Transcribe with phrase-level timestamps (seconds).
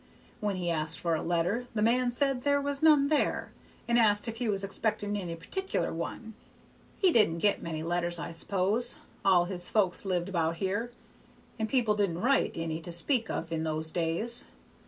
[0.39, 3.51] When he asked for a letter, the man said there was none there,
[3.87, 6.33] and asked if he was expecting any particular one.
[6.97, 10.91] He didn't get many letters, I s'pose; all his folks lived about here,
[11.59, 14.47] and people didn't write any to speak of in those days.